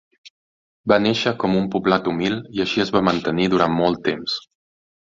[0.91, 4.43] Va néixer com un poblat humil i així es va mantenir durant molt temps.